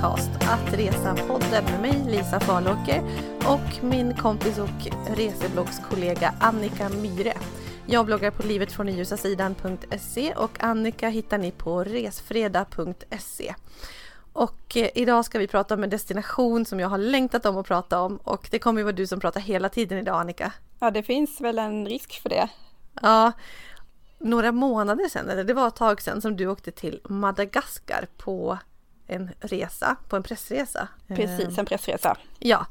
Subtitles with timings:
[0.00, 3.02] podcast Att resa-podden med mig Lisa Farlåker
[3.48, 7.32] och min kompis och resebloggskollega Annika Myre.
[7.86, 13.54] Jag bloggar på livetfrånljusa-sidan.se och Annika hittar ni på resfredag.se.
[14.32, 17.66] Och eh, idag ska vi prata om en destination som jag har längtat om att
[17.66, 20.52] prata om och det kommer ju vara du som pratar hela tiden idag Annika.
[20.78, 22.48] Ja, det finns väl en risk för det.
[23.02, 23.32] Ja,
[24.18, 28.58] några månader sedan, eller det var ett tag sedan, som du åkte till Madagaskar på
[29.10, 30.88] en resa, på en pressresa.
[31.08, 32.16] Precis, en pressresa.
[32.38, 32.66] Ja,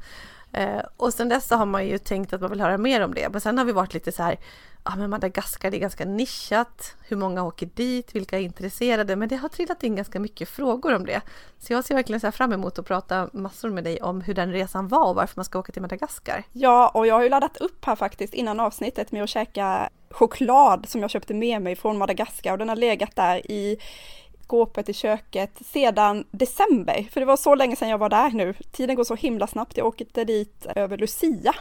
[0.52, 3.14] eh, och sen dess så har man ju tänkt att man vill höra mer om
[3.14, 3.28] det.
[3.28, 4.38] Men sen har vi varit lite så här,
[4.84, 6.94] ja men Madagaskar det är ganska nischat.
[7.08, 8.14] Hur många åker dit?
[8.14, 9.16] Vilka är intresserade?
[9.16, 11.20] Men det har trillat in ganska mycket frågor om det.
[11.58, 14.52] Så jag ser verkligen så fram emot att prata massor med dig om hur den
[14.52, 16.44] resan var och varför man ska åka till Madagaskar.
[16.52, 20.88] Ja, och jag har ju laddat upp här faktiskt innan avsnittet med att käka choklad
[20.88, 23.78] som jag köpte med mig från Madagaskar och den har legat där i
[24.50, 28.54] skåpet i köket sedan december, för det var så länge sedan jag var där nu.
[28.72, 31.54] Tiden går så himla snabbt, jag åkte dit över Lucia.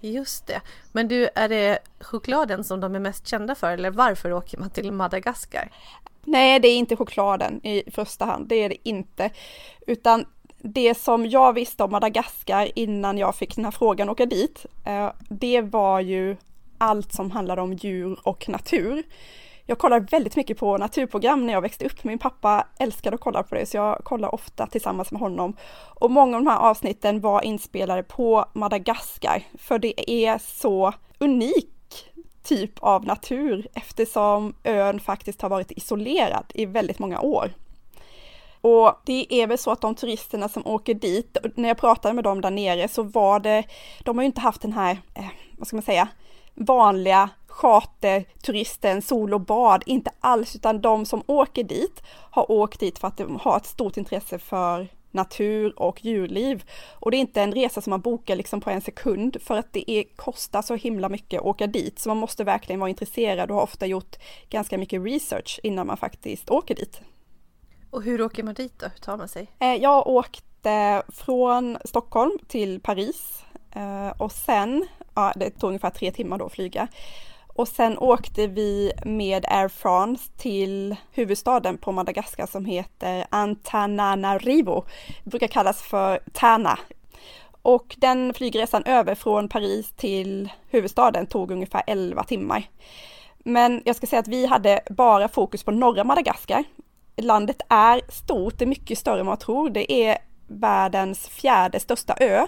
[0.00, 0.60] Just det.
[0.92, 4.70] Men du, är det chokladen som de är mest kända för eller varför åker man
[4.70, 5.70] till Madagaskar?
[6.24, 9.30] Nej, det är inte chokladen i första hand, det är det inte.
[9.86, 10.26] Utan
[10.58, 15.12] det som jag visste om Madagaskar innan jag fick den här frågan åka dit, eh,
[15.28, 16.36] det var ju
[16.78, 19.02] allt som handlade om djur och natur
[19.66, 22.04] jag kollar väldigt mycket på naturprogram när jag växte upp.
[22.04, 25.56] Min pappa älskade att kolla på det, så jag kollar ofta tillsammans med honom.
[26.00, 31.70] Och många av de här avsnitten var inspelade på Madagaskar, för det är så unik
[32.42, 37.50] typ av natur eftersom ön faktiskt har varit isolerad i väldigt många år.
[38.60, 42.24] Och det är väl så att de turisterna som åker dit, när jag pratade med
[42.24, 43.64] dem där nere så var det,
[44.04, 45.26] de har ju inte haft den här, eh,
[45.58, 46.08] vad ska man säga,
[46.54, 52.98] vanliga charterturisten, sol och bad, inte alls, utan de som åker dit har åkt dit
[52.98, 56.64] för att de har ett stort intresse för natur och djurliv.
[56.92, 59.72] Och det är inte en resa som man bokar liksom på en sekund för att
[59.72, 61.98] det är, kostar så himla mycket att åka dit.
[61.98, 64.16] Så man måste verkligen vara intresserad och har ofta gjort
[64.50, 67.00] ganska mycket research innan man faktiskt åker dit.
[67.90, 68.86] Och hur åker man dit då?
[68.86, 69.46] Hur tar man sig?
[69.58, 76.10] Eh, jag åkte från Stockholm till Paris eh, och sen, ja det tog ungefär tre
[76.10, 76.88] timmar då att flyga.
[77.54, 84.84] Och sen åkte vi med Air France till huvudstaden på Madagaskar som heter Antananarivo.
[85.24, 86.78] Det brukar kallas för Tana.
[87.62, 92.68] Och den flygresan över från Paris till huvudstaden tog ungefär 11 timmar.
[93.38, 96.64] Men jag ska säga att vi hade bara fokus på norra Madagaskar.
[97.16, 99.70] Landet är stort, det är mycket större än man tror.
[99.70, 102.46] Det är världens fjärde största ö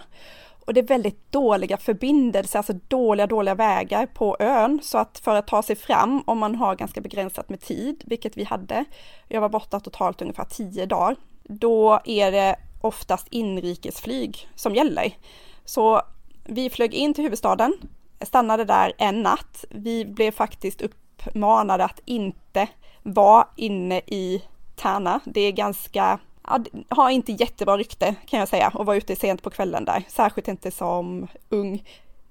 [0.66, 4.81] och det är väldigt dåliga förbindelser, alltså dåliga, dåliga vägar på ön.
[4.82, 8.37] Så att för att ta sig fram, om man har ganska begränsat med tid, vilket
[8.37, 8.84] vi hade,
[9.28, 15.16] jag var borta totalt ungefär tio dagar, då är det oftast inrikesflyg som gäller.
[15.65, 16.03] Så
[16.44, 17.72] vi flög in till huvudstaden,
[18.21, 19.65] stannade där en natt.
[19.71, 22.69] Vi blev faktiskt uppmanade att inte
[23.03, 24.43] vara inne i
[24.76, 25.21] Tärna.
[25.25, 26.59] Det är ganska ja,
[26.89, 30.03] har inte jättebra rykte kan jag säga och vara ute sent på kvällen där.
[30.09, 31.84] Särskilt inte som ung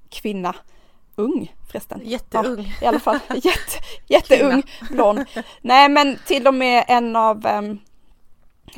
[0.10, 0.56] kvinna.
[1.16, 2.02] Ung förresten.
[2.04, 2.74] Jätteung.
[2.82, 5.26] Ja, I alla fall jätte, jätteung, blond.
[5.62, 7.80] Nej men till och med en av um,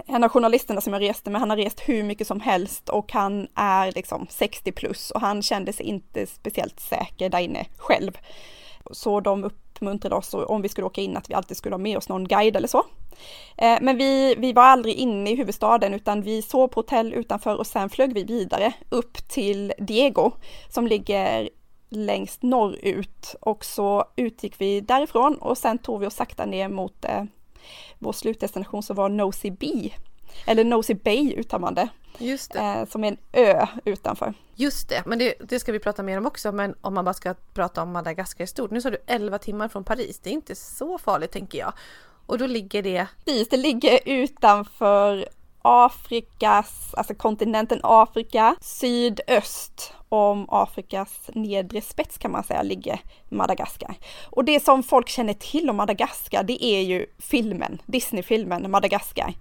[0.05, 3.11] en av journalisterna som jag reste med, han har rest hur mycket som helst och
[3.11, 8.17] han är liksom 60 plus och han kände sig inte speciellt säker där inne själv.
[8.91, 11.77] Så de upp uppmuntrade oss om vi skulle åka in att vi alltid skulle ha
[11.77, 12.83] med oss någon guide eller så.
[13.57, 17.55] Eh, men vi, vi var aldrig inne i huvudstaden utan vi sov på hotell utanför
[17.55, 20.31] och sen flög vi vidare upp till Diego
[20.69, 21.49] som ligger
[21.89, 27.05] längst norrut och så utgick vi därifrån och sen tog vi oss sakta ner mot
[27.05, 27.23] eh,
[27.99, 29.91] vår slutdestination som var Nosy Bee
[30.45, 31.89] eller Nosy Bay uttalar man det.
[32.17, 32.59] Just det.
[32.59, 34.33] Eh, som är en ö utanför.
[34.55, 36.51] Just det, men det, det, ska vi prata mer om också.
[36.51, 38.71] Men om man bara ska prata om Madagaskar i stort.
[38.71, 40.19] Nu sa du 11 timmar från Paris.
[40.19, 41.73] Det är inte så farligt tänker jag.
[42.27, 43.07] Och då ligger det?
[43.25, 45.27] Precis, det ligger utanför
[45.61, 53.95] Afrikas, alltså kontinenten Afrika, sydöst om Afrikas nedre spets kan man säga ligger Madagaskar.
[54.25, 59.33] Och det som folk känner till om Madagaskar det är ju filmen, Disneyfilmen Madagaskar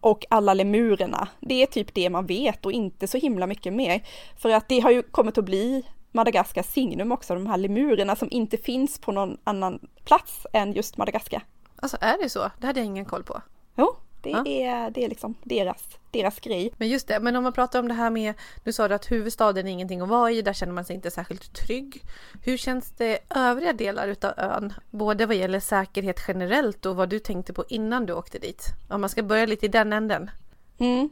[0.00, 1.28] och alla lemurerna.
[1.40, 4.02] Det är typ det man vet och inte så himla mycket mer.
[4.36, 5.82] För att det har ju kommit att bli
[6.12, 10.96] Madagaskars signum också, de här lemurerna som inte finns på någon annan plats än just
[10.96, 11.42] Madagaskar.
[11.80, 12.50] Alltså är det så?
[12.58, 13.42] Det hade jag ingen koll på.
[13.76, 14.46] Jo, det, ja.
[14.46, 16.70] är, det är liksom deras, deras grej.
[16.76, 18.34] Men just det, men om man pratar om det här med,
[18.64, 21.10] nu sa du att huvudstaden är ingenting att vara i, där känner man sig inte
[21.10, 22.02] särskilt trygg.
[22.42, 24.72] Hur känns det övriga delar utav ön?
[24.90, 28.66] Både vad gäller säkerhet generellt och vad du tänkte på innan du åkte dit.
[28.88, 30.30] Om man ska börja lite i den änden.
[30.78, 31.10] Mm.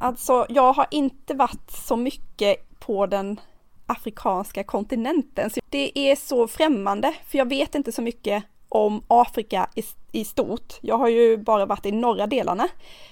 [0.00, 3.40] Alltså, jag har inte varit så mycket på den
[3.86, 5.50] afrikanska kontinenten.
[5.50, 9.82] Så det är så främmande, för jag vet inte så mycket om Afrika i,
[10.12, 10.78] i stort.
[10.80, 12.68] Jag har ju bara varit i norra delarna,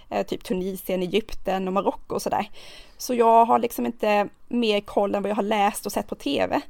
[0.08, 2.50] eh, typ Tunisien, Egypten och Marocko och sådär.
[2.96, 6.14] Så jag har liksom inte mer koll än vad jag har läst och sett på
[6.14, 6.60] tv.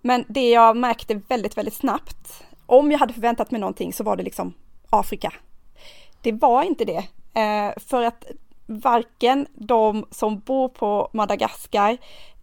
[0.00, 4.16] Men det jag märkte väldigt, väldigt snabbt, om jag hade förväntat mig någonting så var
[4.16, 4.54] det liksom
[4.90, 5.32] Afrika.
[6.22, 7.04] Det var inte det,
[7.40, 8.24] eh, för att
[8.66, 11.98] varken de som bor på Madagaskar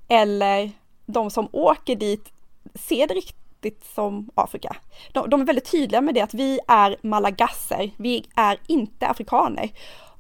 [0.08, 0.72] eller
[1.06, 2.32] de som åker dit
[2.76, 3.49] ser det riktigt
[3.96, 4.76] som Afrika.
[5.12, 9.70] De, de är väldigt tydliga med det att vi är malagasser, vi är inte afrikaner.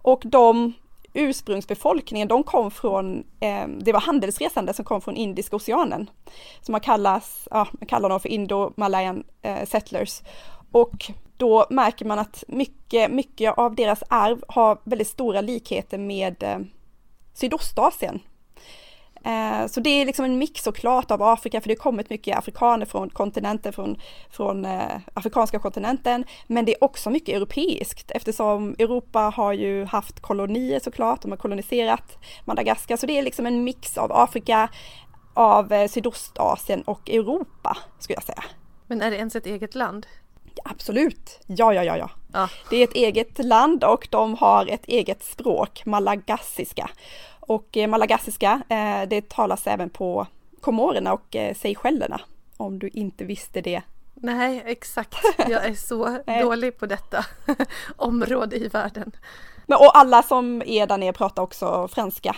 [0.01, 0.73] Och de
[1.13, 6.09] ursprungsbefolkningen, de kom från, eh, det var handelsresande som kom från Indiska oceanen.
[6.61, 10.21] Som man kallas, ja, man kallar dem för Indo-Malayan eh, settlers.
[10.71, 16.43] Och då märker man att mycket, mycket av deras arv har väldigt stora likheter med
[16.43, 16.59] eh,
[17.33, 18.19] Sydostasien.
[19.25, 22.37] Eh, så det är liksom en mix såklart av Afrika, för det har kommit mycket
[22.37, 23.99] afrikaner från kontinenten, från,
[24.29, 30.19] från eh, afrikanska kontinenten, men det är också mycket europeiskt eftersom Europa har ju haft
[30.19, 34.69] kolonier såklart, de har koloniserat Madagaskar, så det är liksom en mix av Afrika,
[35.33, 38.43] av eh, Sydostasien och Europa, skulle jag säga.
[38.87, 40.07] Men är det ens ett eget land?
[40.63, 42.09] Absolut, ja, ja, ja, ja.
[42.33, 42.49] ja.
[42.69, 46.89] Det är ett eget land och de har ett eget språk, malagassiska.
[47.49, 50.27] Och eh, malagassiska, eh, det talas även på
[50.61, 52.21] Komorerna och eh, Seychellerna,
[52.57, 53.81] om du inte visste det.
[54.13, 55.15] Nej, exakt.
[55.37, 57.25] Jag är så dålig på detta
[57.95, 59.11] område i världen.
[59.65, 62.35] Men, och alla som är där nere pratar också franska.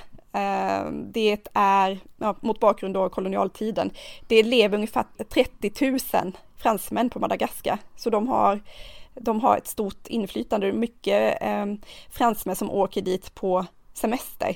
[0.91, 3.91] Det är, ja, mot bakgrund av kolonialtiden,
[4.27, 5.91] det lever ungefär 30
[6.23, 7.77] 000 fransmän på Madagaskar.
[7.95, 8.61] Så de har,
[9.13, 11.65] de har ett stort inflytande, mycket eh,
[12.09, 14.55] fransmän som åker dit på semester.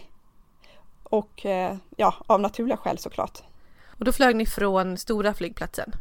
[1.10, 3.44] Och eh, ja, av naturliga skäl såklart.
[4.00, 5.96] Och då flög ni från stora flygplatsen?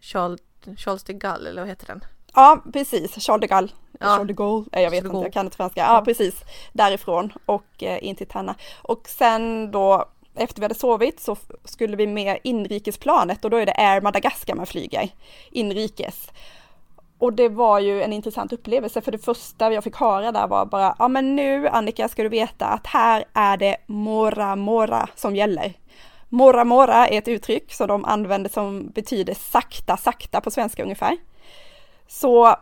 [0.00, 0.40] Charles,
[0.76, 2.04] Charles de Gaulle, eller vad heter den?
[2.34, 3.14] Ja, precis.
[3.14, 3.68] Charles de Gaulle.
[4.00, 4.06] Ja.
[4.06, 5.80] Charles de Gaulle, jag vet inte, jag kan inte franska.
[5.80, 6.34] Ja, precis.
[6.72, 8.54] Därifrån och eh, in till Tanna.
[8.82, 10.04] Och sen då
[10.34, 14.54] efter vi hade sovit så skulle vi med inrikesplanet och då är det Air Madagaskar
[14.54, 15.08] man flyger
[15.50, 16.28] inrikes.
[17.24, 20.66] Och det var ju en intressant upplevelse för det första jag fick höra där var
[20.66, 25.36] bara, ja men nu Annika ska du veta att här är det mora mora som
[25.36, 25.72] gäller.
[26.28, 31.16] Mora mora är ett uttryck som de använder som betyder sakta sakta på svenska ungefär.
[32.08, 32.56] Så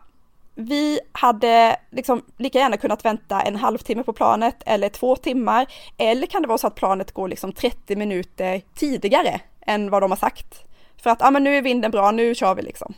[0.55, 5.67] vi hade liksom lika gärna kunnat vänta en halvtimme på planet eller två timmar.
[5.99, 10.11] Eller kan det vara så att planet går liksom 30 minuter tidigare än vad de
[10.11, 10.65] har sagt.
[11.03, 12.95] För att, ja men nu är vinden bra, nu kör vi liksom.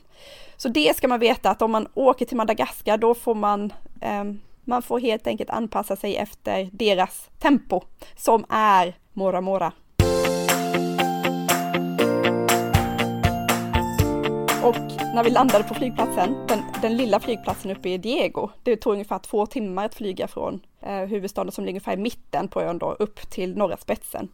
[0.57, 4.25] Så det ska man veta att om man åker till Madagaskar då får man, eh,
[4.65, 7.83] man får helt enkelt anpassa sig efter deras tempo
[8.17, 9.73] som är Mora Mora.
[14.65, 14.77] Och
[15.15, 19.19] när vi landade på flygplatsen, den, den, lilla flygplatsen uppe i Diego, det tog ungefär
[19.19, 22.93] två timmar att flyga från eh, huvudstaden som ligger ungefär i mitten på ön då,
[22.93, 24.29] upp till norra spetsen.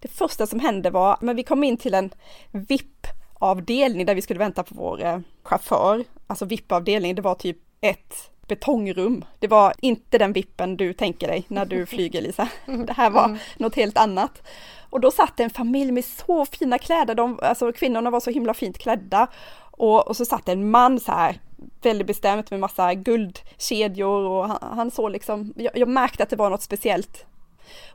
[0.00, 2.10] Det första som hände var, men vi kom in till en
[2.50, 3.06] vip
[3.40, 6.04] VIP-avdelning där vi skulle vänta på vår eh, chaufför.
[6.26, 9.24] Alltså VIP-avdelning, det var typ ett betongrum.
[9.38, 12.48] Det var inte den vippen du tänker dig när du flyger Lisa.
[12.86, 13.38] Det här var mm.
[13.56, 14.42] något helt annat.
[14.90, 18.54] Och då satt en familj med så fina kläder, de, alltså kvinnorna var så himla
[18.54, 19.26] fint klädda.
[19.70, 21.40] Och, och så satt en man så här
[21.82, 26.36] väldigt bestämt med massa guldkedjor och han, han såg liksom, jag, jag, märkte att det
[26.36, 27.26] var något speciellt.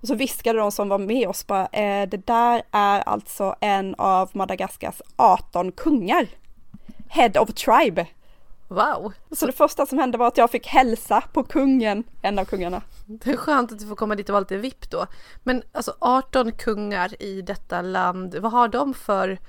[0.01, 3.95] Och så viskade de som var med oss bara, eh, det där är alltså en
[3.95, 6.27] av Madagaskars 18 kungar.
[7.09, 8.07] Head of tribe.
[8.67, 9.13] Wow!
[9.31, 12.81] Så det första som hände var att jag fick hälsa på kungen, en av kungarna.
[13.05, 15.07] Det är skönt att du får komma dit och vara lite VIP då.
[15.43, 19.39] Men alltså 18 kungar i detta land, vad har de för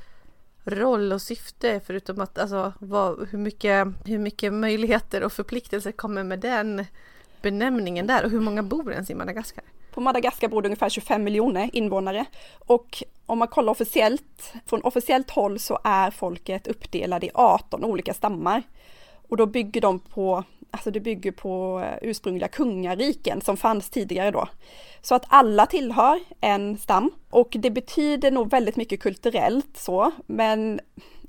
[0.64, 6.24] roll och syfte förutom att alltså vad, hur, mycket, hur mycket möjligheter och förpliktelser kommer
[6.24, 6.84] med den
[7.42, 9.64] benämningen där och hur många bor ens i Madagaskar?
[9.96, 12.24] På Madagaskar bor det ungefär 25 miljoner invånare
[12.58, 18.14] och om man kollar officiellt, från officiellt håll så är folket uppdelade i 18 olika
[18.14, 18.62] stammar.
[19.28, 24.30] Och då bygger de på, alltså det bygger på eh, ursprungliga kungariken som fanns tidigare
[24.30, 24.48] då.
[25.02, 30.80] Så att alla tillhör en stam och det betyder nog väldigt mycket kulturellt så, men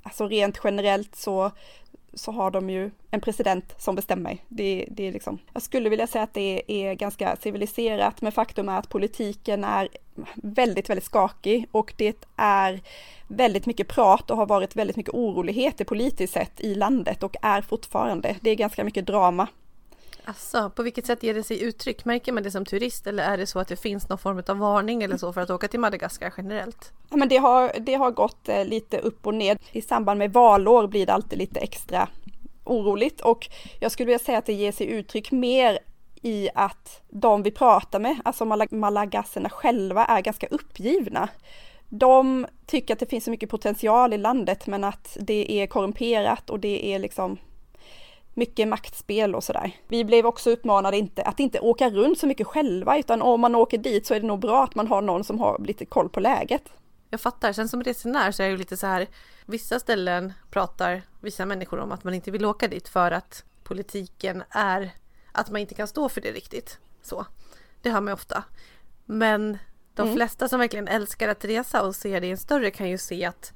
[0.04, 1.52] alltså rent generellt så,
[2.18, 4.38] så har de ju en president som bestämmer.
[4.48, 8.70] Det, det är liksom, jag skulle vilja säga att det är ganska civiliserat, men faktum
[8.70, 9.90] är att politiken är
[10.36, 12.82] väldigt, väldigt skakig och det är
[13.28, 17.62] väldigt mycket prat och har varit väldigt mycket oroligheter politiskt sett i landet och är
[17.62, 18.36] fortfarande.
[18.42, 19.48] Det är ganska mycket drama.
[20.28, 22.06] Alltså, på vilket sätt ger det sig uttryck?
[22.06, 24.58] Märker man det som turist eller är det så att det finns någon form av
[24.58, 26.92] varning eller så för att åka till Madagaskar generellt?
[27.10, 29.58] Ja, men det, har, det har gått eh, lite upp och ner.
[29.72, 32.10] I samband med valår blir det alltid lite extra
[32.64, 35.80] oroligt och jag skulle vilja säga att det ger sig uttryck mer
[36.22, 41.30] i att de vi pratar med, alltså malagasserna själva, är ganska uppgivna.
[41.90, 46.50] De tycker att det finns så mycket potential i landet men att det är korrumperat
[46.50, 47.38] och det är liksom
[48.38, 49.72] mycket maktspel och sådär.
[49.88, 53.56] Vi blev också uppmanade inte, att inte åka runt så mycket själva utan om man
[53.56, 56.10] åker dit så är det nog bra att man har någon som har lite koll
[56.10, 56.64] på läget.
[57.10, 59.08] Jag fattar, sen som resenär så är det ju lite så här,
[59.46, 64.44] vissa ställen pratar vissa människor om att man inte vill åka dit för att politiken
[64.50, 64.92] är
[65.32, 66.80] att man inte kan stå för det riktigt.
[67.02, 67.26] Så,
[67.82, 68.44] det hör man ofta.
[69.06, 69.58] Men
[69.94, 70.16] de mm.
[70.16, 73.26] flesta som verkligen älskar att resa och ser det i en större kan ju se
[73.26, 73.54] att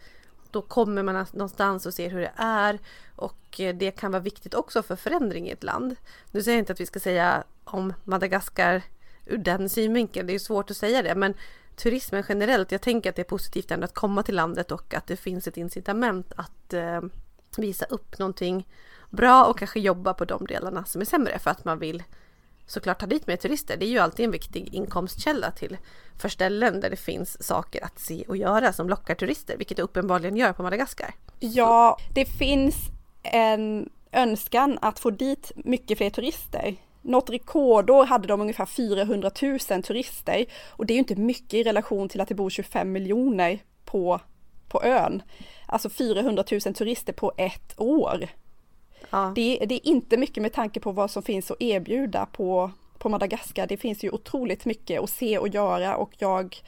[0.52, 2.80] då kommer man någonstans och ser hur det är
[3.16, 5.96] och eh, det kan vara viktigt också för förändring i ett land.
[6.32, 8.82] Nu säger jag inte att vi ska säga om Madagaskar
[9.26, 11.34] ur den synvinkeln, det är svårt att säga det, men
[11.76, 15.08] turismen generellt, jag tänker att det är positivt ändå att komma till landet och att
[15.08, 17.02] det finns ett incitament att eh,
[17.58, 18.68] visa upp någonting
[19.10, 22.04] bra och kanske jobba på de delarna som är sämre för att man vill
[22.66, 23.78] såklart ta dit mer turister.
[23.78, 25.78] Det är ju alltid en viktig inkomstkälla till
[26.18, 29.84] för ställen där det finns saker att se och göra som lockar turister, vilket det
[29.84, 31.14] uppenbarligen gör på Madagaskar.
[31.40, 32.76] Ja, det finns
[33.24, 36.76] en önskan att få dit mycket fler turister.
[37.02, 41.64] Något rekordår hade de ungefär 400 000 turister och det är ju inte mycket i
[41.64, 44.20] relation till att det bor 25 miljoner på,
[44.68, 45.22] på ön.
[45.66, 48.28] Alltså 400 000 turister på ett år.
[49.12, 49.32] Ja.
[49.36, 53.10] Det, det, är inte mycket med tanke på vad som finns att erbjuda på, på
[53.10, 53.68] Madagaskar.
[53.68, 56.64] Det finns ju otroligt mycket att se och göra och jag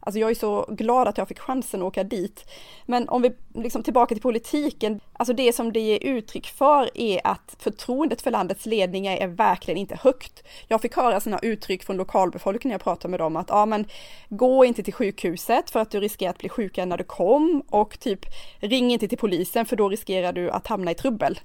[0.00, 2.50] Alltså jag är så glad att jag fick chansen att åka dit.
[2.86, 7.20] Men om vi liksom tillbaka till politiken, alltså det som det ger uttryck för är
[7.24, 10.42] att förtroendet för landets ledningar är verkligen inte högt.
[10.68, 13.86] Jag fick höra sådana uttryck från lokalbefolkningen när jag pratade med dem att ja men
[14.28, 18.00] gå inte till sjukhuset för att du riskerar att bli sjukare när du kom och
[18.00, 18.20] typ
[18.58, 21.38] ring inte till polisen för då riskerar du att hamna i trubbel.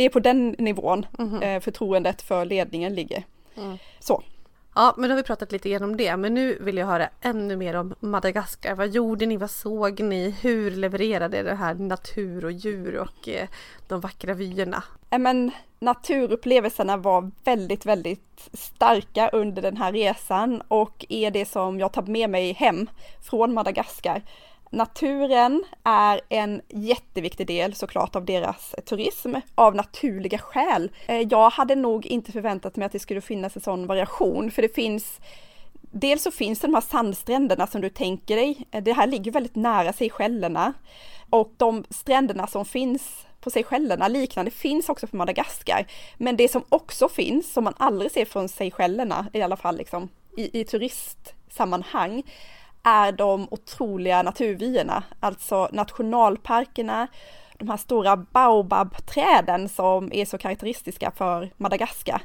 [0.00, 1.60] Det är på den nivån mm -hmm.
[1.60, 3.24] förtroendet för ledningen ligger.
[3.56, 3.78] Mm.
[3.98, 4.22] Så.
[4.74, 6.16] Ja, men då har vi pratat lite grann om det.
[6.16, 8.74] Men nu vill jag höra ännu mer om Madagaskar.
[8.74, 9.36] Vad gjorde ni?
[9.36, 10.30] Vad såg ni?
[10.30, 13.48] Hur levererade det här natur och djur och eh,
[13.88, 14.82] de vackra vyerna?
[15.10, 21.92] Men naturupplevelserna var väldigt, väldigt starka under den här resan och är det som jag
[21.92, 22.90] tar med mig hem
[23.22, 24.22] från Madagaskar.
[24.72, 30.90] Naturen är en jätteviktig del såklart av deras turism av naturliga skäl.
[31.06, 34.62] Eh, jag hade nog inte förväntat mig att det skulle finnas en sån variation för
[34.62, 35.20] det finns
[35.92, 38.66] Dels så finns det de här sandstränderna som du tänker dig.
[38.70, 40.72] Eh, det här ligger väldigt nära Seychellerna
[41.30, 45.86] och de stränderna som finns på Seychellerna liknande finns också på Madagaskar.
[46.18, 50.08] Men det som också finns, som man aldrig ser från Seychellerna, i alla fall liksom
[50.36, 52.22] i, i turistsammanhang,
[52.82, 57.06] är de otroliga naturvyerna, alltså nationalparkerna,
[57.58, 62.22] de här stora baobabträden som är så karaktäristiska för Madagaskar.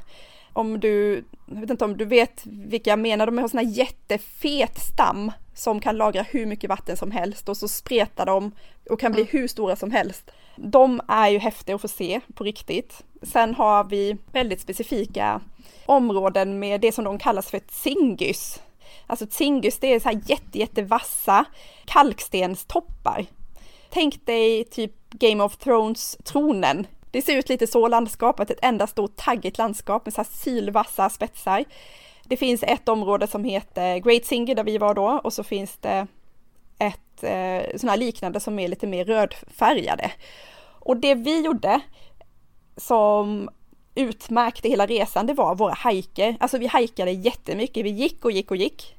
[0.52, 3.66] Om du, jag vet inte om du vet vilka jag menar, de har sån här
[3.66, 8.52] jättefet stam som kan lagra hur mycket vatten som helst och så spretar de
[8.90, 9.30] och kan bli mm.
[9.30, 10.30] hur stora som helst.
[10.56, 13.04] De är ju häftiga att få se på riktigt.
[13.22, 15.40] Sen har vi väldigt specifika
[15.86, 18.60] områden med det som de kallas för tsingys,
[19.06, 21.44] Alltså Tsingus det är så här jätte, jättevassa
[21.84, 23.26] kalkstenstoppar.
[23.90, 26.86] Tänk dig typ Game of Thrones-tronen.
[27.10, 31.10] Det ser ut lite så landskapet, ett enda stort taggigt landskap med så här sylvassa
[31.10, 31.64] spetsar.
[32.24, 35.76] Det finns ett område som heter Great Singer där vi var då och så finns
[35.76, 36.06] det
[36.78, 40.12] ett eh, sådana här liknande som är lite mer rödfärgade.
[40.78, 41.80] Och det vi gjorde
[42.76, 43.48] som
[43.96, 46.36] utmärkte hela resan, det var våra hajker.
[46.40, 48.96] Alltså vi hajkade jättemycket, vi gick och gick och gick.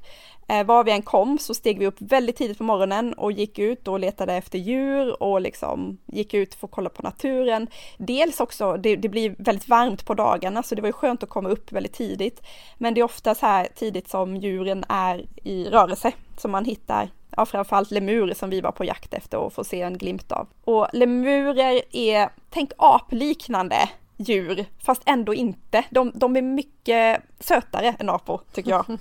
[0.49, 3.59] Eh, var vi än kom så steg vi upp väldigt tidigt på morgonen och gick
[3.59, 7.67] ut och letade efter djur och liksom gick ut för att kolla på naturen.
[7.97, 11.29] Dels också, det, det blir väldigt varmt på dagarna så det var ju skönt att
[11.29, 12.41] komma upp väldigt tidigt.
[12.77, 17.09] Men det är ofta så här tidigt som djuren är i rörelse som man hittar
[17.37, 20.47] ja, framförallt lemurer som vi var på jakt efter och får se en glimt av.
[20.63, 25.85] Och lemurer är, tänk apliknande djur, fast ändå inte.
[25.89, 28.85] De, de är mycket sötare än apor, tycker jag.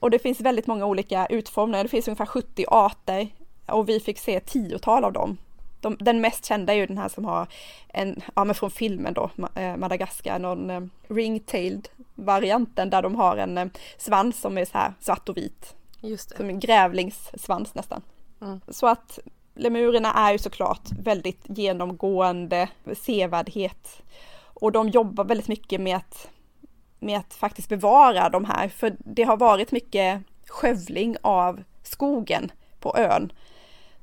[0.00, 3.28] Och det finns väldigt många olika utformningar, det finns ungefär 70 arter
[3.66, 5.36] och vi fick se tiotal av dem.
[5.80, 7.46] De, den mest kända är ju den här som har
[7.88, 13.36] en, ja men från filmen då, eh, Madagaskar, någon eh, ringtailed varianten där de har
[13.36, 15.74] en eh, svans som är så här svart och vit.
[16.00, 16.36] Just det.
[16.36, 18.02] Som en grävlingssvans nästan.
[18.40, 18.60] Mm.
[18.68, 19.18] Så att
[19.54, 24.02] lemurerna är ju såklart väldigt genomgående sevärdhet.
[24.54, 26.28] Och de jobbar väldigt mycket med att,
[26.98, 32.96] med att faktiskt bevara de här, för det har varit mycket skövling av skogen på
[32.96, 33.32] ön.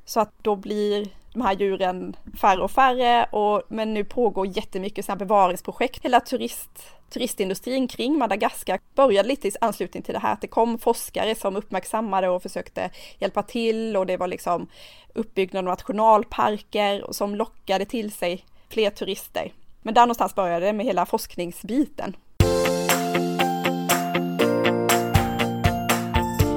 [0.06, 5.06] Så att då blir de här djuren färre och färre, och, men nu pågår jättemycket
[5.06, 6.06] sådana bevaringsprojekt.
[6.06, 10.78] Hela turist, turistindustrin kring Madagaskar började lite i anslutning till det här, att det kom
[10.78, 12.90] forskare som uppmärksammade och försökte
[13.20, 14.68] hjälpa till och det var liksom
[15.14, 19.54] uppbyggnad av nationalparker som lockade till sig fler turister.
[19.82, 22.16] Men där någonstans började det med hela forskningsbiten.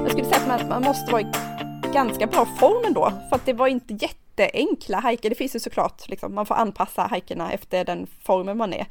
[0.03, 1.54] Jag skulle säga att man måste vara
[1.95, 5.29] ganska bra form ändå, för att det var inte jätteenkla hajker.
[5.29, 8.85] Det finns ju såklart, liksom, man får anpassa hajkerna efter den formen man är.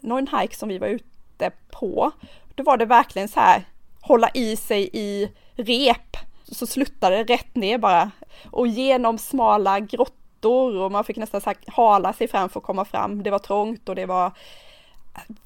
[0.00, 2.10] Någon hajk som vi var ute på,
[2.54, 3.64] då var det verkligen så här,
[4.00, 6.16] hålla i sig i rep,
[6.52, 8.10] så sluttade det rätt ner bara.
[8.50, 12.84] Och genom smala grottor och man fick nästan så hala sig fram för att komma
[12.84, 13.22] fram.
[13.22, 14.32] Det var trångt och det var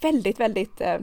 [0.00, 0.98] väldigt, väldigt eh,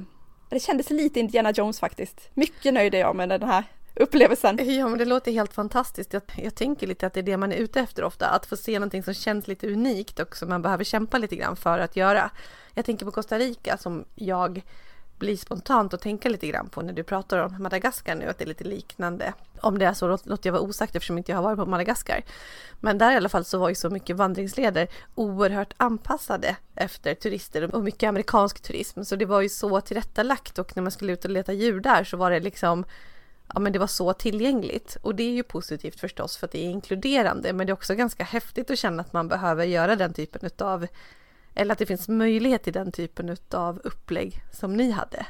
[0.49, 2.29] det kändes lite Indiana Jones faktiskt.
[2.33, 3.63] Mycket nöjd är jag med den här
[3.99, 4.75] upplevelsen.
[4.77, 6.13] Ja, men det låter helt fantastiskt.
[6.13, 8.57] Jag, jag, tänker lite att det är det man är ute efter ofta, att få
[8.57, 11.95] se någonting som känns lite unikt och som man behöver kämpa lite grann för att
[11.95, 12.31] göra.
[12.73, 14.61] Jag tänker på Costa Rica som jag
[15.19, 18.43] blir spontant att tänka lite grann på när du pratar om Madagaskar nu, att det
[18.43, 19.33] är lite liknande.
[19.61, 22.21] Om det är så låter jag vara osagt eftersom inte jag har varit på Madagaskar.
[22.79, 27.75] Men där i alla fall så var ju så mycket vandringsleder oerhört anpassade efter turister
[27.75, 29.03] och mycket amerikansk turism.
[29.03, 32.03] Så det var ju så tillrättalagt och när man skulle ut och leta djur där
[32.03, 32.85] så var det liksom
[33.53, 34.97] ja men det var så tillgängligt.
[35.01, 37.95] Och det är ju positivt förstås för att det är inkluderande men det är också
[37.95, 40.87] ganska häftigt att känna att man behöver göra den typen utav
[41.55, 45.25] eller att det finns möjlighet till den typen utav upplägg som ni hade.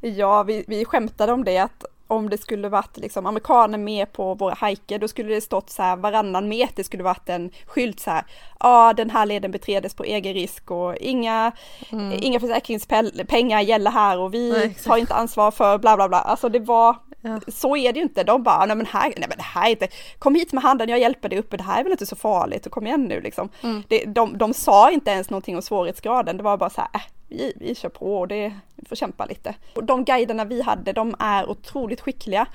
[0.00, 4.34] Ja, vi, vi skämtade om det att om det skulle varit liksom amerikaner med på
[4.34, 8.10] våra hajker, då skulle det stått så här varannan meter skulle varit en skylt så
[8.10, 8.24] här.
[8.60, 11.52] Ja, ah, den här leden beträdes på egen risk och inga,
[11.92, 12.18] mm.
[12.22, 16.20] inga försäkringspengar gäller här och vi Nej, tar inte ansvar för bla bla bla.
[16.20, 17.40] Alltså det var, ja.
[17.48, 18.24] så är det ju inte.
[18.24, 20.88] De bara, nej men här, nej men det här är inte, kom hit med handen,
[20.88, 23.20] jag hjälper dig uppe, det här är väl inte så farligt, och kom igen nu
[23.20, 23.48] liksom.
[23.62, 23.82] Mm.
[23.88, 27.00] Det, de, de sa inte ens någonting om svårighetsgraden, det var bara så här, äh,
[27.28, 29.54] vi, vi kör på och det, vi får kämpa lite.
[29.74, 32.46] Och de guiderna vi hade, de är otroligt skickliga.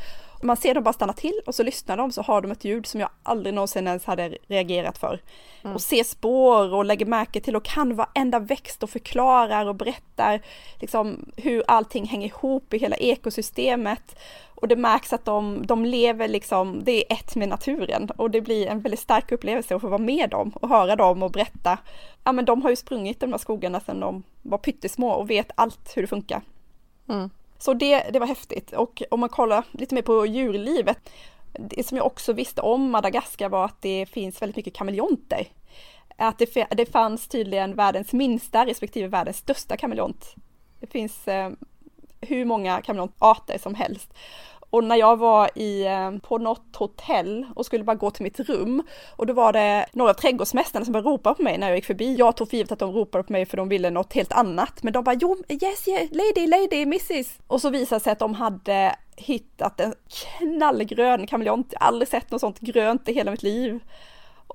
[0.42, 2.86] Man ser dem bara stanna till och så lyssnar de så har de ett ljud
[2.86, 5.22] som jag aldrig någonsin ens hade reagerat för.
[5.64, 5.76] Mm.
[5.76, 10.42] Och ser spår och lägger märke till och kan varenda växt och förklarar och berättar
[10.82, 14.20] liksom hur allting hänger ihop i hela ekosystemet.
[14.56, 18.42] Och det märks att de, de lever liksom, det är ett med naturen och det
[18.42, 21.78] blir en väldigt stark upplevelse att få vara med dem och höra dem och berätta.
[22.24, 25.52] Ja men de har ju sprungit de här skogarna sedan de var pyttesmå och vet
[25.56, 26.42] allt hur det funkar.
[27.10, 27.30] Mm.
[27.58, 31.10] Så det, det var häftigt och om man kollar lite mer på djurlivet,
[31.60, 35.48] det som jag också visste om Madagaskar var att det finns väldigt mycket kameleonter.
[36.18, 40.36] Att det, det fanns tydligen världens minsta respektive världens största kameleont.
[40.80, 41.52] Det finns eh,
[42.22, 44.14] hur många kameleontarter som helst.
[44.76, 48.40] Och när jag var i, eh, på något hotell och skulle bara gå till mitt
[48.40, 48.84] rum
[49.16, 52.16] och då var det några trädgårdsmästarna som började ropa på mig när jag gick förbi.
[52.16, 54.84] Jag tog för givet att de ropade på mig för de ville något helt annat.
[54.84, 57.40] Men de bara jo, yes, yes, lady, lady, mrs.
[57.48, 59.94] Och så visade det sig att de hade hittat en
[60.40, 61.68] knallgrön kameleont.
[61.72, 63.80] Jag har aldrig sett något sånt grönt i hela mitt liv.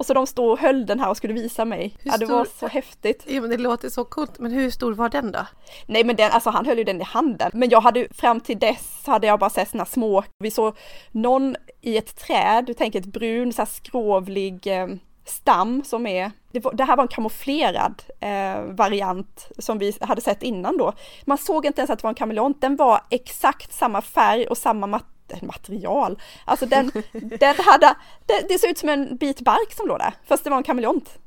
[0.00, 1.96] Och så de stod och höll den här och skulle visa mig.
[1.98, 3.24] Hur ja, det var så häftigt.
[3.26, 4.38] Ja, men det låter så coolt.
[4.38, 5.46] Men hur stor var den då?
[5.86, 7.50] Nej, men den, alltså han höll ju den i handen.
[7.54, 10.24] Men jag hade fram till dess hade jag bara sett sådana små.
[10.38, 10.76] Vi såg
[11.10, 14.86] någon i ett träd, du tänker ett brun, så här skrovlig eh,
[15.24, 20.20] stam som är, det, var, det, här var en kamouflerad eh, variant som vi hade
[20.20, 20.92] sett innan då.
[21.24, 24.58] Man såg inte ens att det var en kameleont, den var exakt samma färg och
[24.58, 25.06] samma mat
[25.42, 26.22] material.
[26.44, 27.94] Alltså den, den hade,
[28.26, 30.62] det, det såg ut som en bit bark som låg där, fast det var en
[30.62, 31.18] kameleont.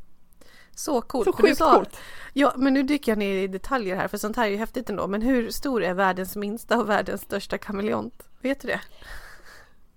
[0.76, 1.26] Så coolt.
[1.26, 1.98] Så sjukt sa, coolt.
[2.34, 4.90] Ja, men nu dyker jag ner i detaljer här, för sånt här är ju häftigt
[4.90, 5.08] ändå.
[5.08, 8.28] Men hur stor är världens minsta och världens största kameleont?
[8.42, 8.82] Vet du det?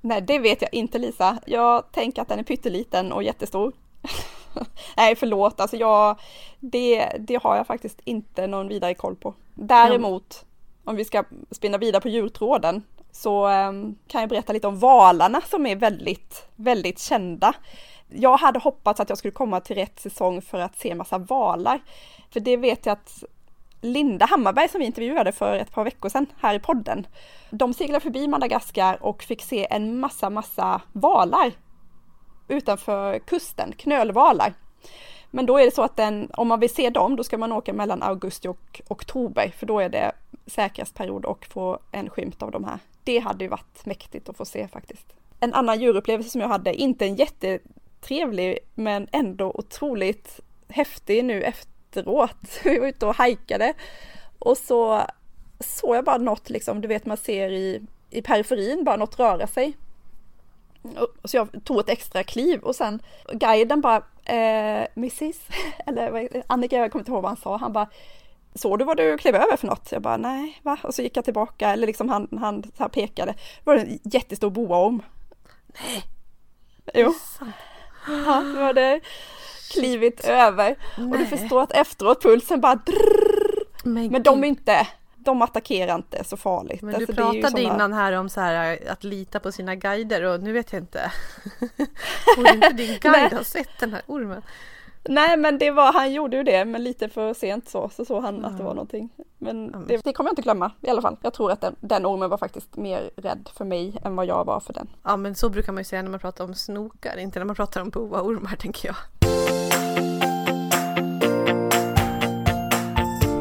[0.01, 1.39] Nej, det vet jag inte Lisa.
[1.47, 3.73] Jag tänker att den är pytteliten och jättestor.
[4.97, 6.21] Nej, förlåt, alltså jag,
[6.61, 9.35] det, det har jag faktiskt inte någon vidare koll på.
[9.55, 10.45] Däremot,
[10.85, 12.83] om vi ska spinna vidare på djurtråden,
[13.17, 17.55] så ehm, kan jag berätta lite om valarna som är väldigt, väldigt kända.
[18.09, 21.81] Jag hade hoppats att jag skulle komma till rätt säsong för att se massa valar.
[22.31, 23.25] För det vet jag att
[23.81, 27.07] Linda Hammarberg som vi intervjuade för ett par veckor sedan här i podden.
[27.51, 31.53] De seglade förbi Madagaskar och fick se en massa, massa valar
[32.49, 34.55] utanför kusten, knölvalar.
[35.31, 37.53] Men då är det så att den, om man vill se dem, då ska man
[37.53, 40.13] åka mellan augusti och oktober, för då är det
[40.47, 42.79] säkrast period och få en skymt av de här.
[43.07, 45.07] Det hade ju varit mäktigt att få se faktiskt.
[45.41, 52.37] En annan djurupplevelse som jag hade, inte en jättetrevlig, men ändå otroligt häftig nu efteråt.
[52.65, 53.75] Vi var ute och hajkade
[54.39, 55.03] och så
[55.61, 59.47] såg jag bara något liksom, du vet man ser i, i periferin bara något röra
[59.47, 59.77] sig.
[61.25, 65.37] Så jag tog ett extra kliv och sen guiden bara, eh, Mrs,
[65.87, 67.89] eller Annika, jag kommer inte ihåg vad han sa, han bara,
[68.59, 69.93] såg du vad du klev över för något?
[69.93, 70.79] Jag bara, nej, va?
[70.83, 73.33] Och så gick jag tillbaka, eller liksom han, han så pekade.
[73.33, 75.03] Det var en jättestor boaorm.
[75.81, 76.05] Nej!
[76.95, 77.15] Jo.
[78.09, 79.01] Ja, det var det
[79.71, 80.77] klivit över.
[80.99, 81.11] Nej.
[81.11, 85.95] Och du förstår att efteråt pulsen bara drrrr, Men, Men de är inte, de attackerar
[85.95, 86.83] inte så farligt.
[86.83, 87.63] Men du alltså, pratade såna...
[87.63, 91.13] innan här om så här att lita på sina guider och nu vet jag inte.
[92.37, 94.43] Borde inte din guide ha sett den här ormen?
[95.09, 98.23] Nej men det var, han gjorde ju det men lite för sent så, så såg
[98.23, 98.45] han mm.
[98.45, 99.11] att det var någonting.
[99.39, 101.17] Men det, det, kommer jag inte glömma i alla fall.
[101.23, 104.45] Jag tror att den, den ormen var faktiskt mer rädd för mig än vad jag
[104.45, 104.89] var för den.
[105.03, 107.57] Ja men så brukar man ju säga när man pratar om snokar, inte när man
[107.57, 108.97] pratar om boaormar tänker jag.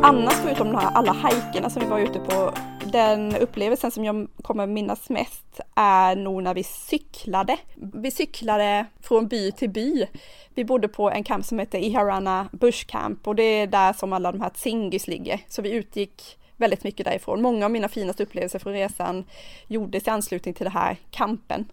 [0.03, 2.51] Annars förutom de här alla hajkerna som vi var ute på,
[2.95, 7.57] den upplevelsen som jag kommer minnas mest är nog när vi cyklade.
[7.75, 10.05] Vi cyklade från by till by.
[10.53, 14.13] Vi bodde på en camp som heter Iharana Bush Camp och det är där som
[14.13, 15.39] alla de här tsingis ligger.
[15.47, 17.41] Så vi utgick väldigt mycket därifrån.
[17.41, 19.25] Många av mina finaste upplevelser från resan
[19.67, 21.65] gjordes i anslutning till den här campen.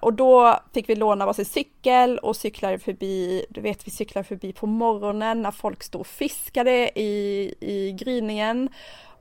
[0.00, 4.52] Och då fick vi låna varsin cykel och cyklade förbi, du vet vi cyklade förbi
[4.52, 8.68] på morgonen när folk stod och fiskade i, i gryningen.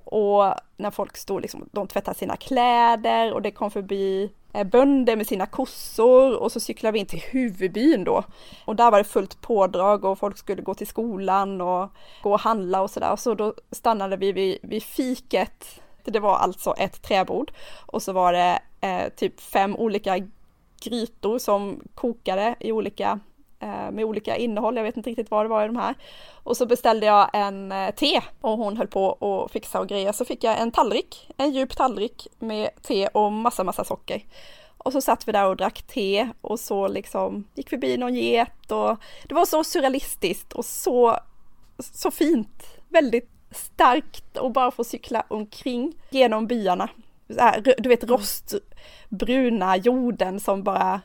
[0.05, 5.15] Och när folk stod liksom, de tvättade sina kläder och det kom förbi eh, bönder
[5.15, 8.23] med sina kossor och så cyklade vi in till huvudbyn då.
[8.65, 11.89] Och där var det fullt pådrag och folk skulle gå till skolan och
[12.23, 13.15] gå och handla och sådär.
[13.15, 15.81] Så då stannade vi vid, vid fiket.
[16.03, 17.51] Det var alltså ett träbord
[17.85, 20.19] och så var det eh, typ fem olika
[20.83, 23.19] grytor som kokade i olika,
[23.63, 24.75] Eh, med olika innehåll.
[24.75, 25.95] Jag vet inte riktigt vad det var i de här.
[26.43, 30.13] Och så beställde jag en eh, te och hon höll på och fixa och greja.
[30.13, 34.25] Så fick jag en tallrik, en djup tallrik med te och massa, massa socker.
[34.77, 38.71] Och så satt vi där och drack te och så liksom gick förbi någon get
[38.71, 38.97] och
[39.27, 41.17] det var så surrealistiskt och så,
[41.79, 42.77] så fint.
[42.89, 46.89] Väldigt starkt och bara få cykla omkring genom byarna.
[47.39, 51.01] Här, du vet rostbruna jorden som bara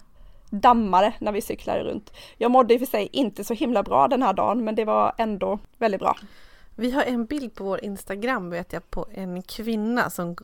[0.51, 2.13] dammade när vi cyklade runt.
[2.37, 4.85] Jag mådde i och för sig inte så himla bra den här dagen men det
[4.85, 6.17] var ändå väldigt bra.
[6.77, 10.37] Vi har en bild på vår Instagram vet jag på en kvinna som